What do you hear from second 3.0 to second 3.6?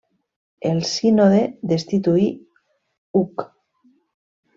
Hug.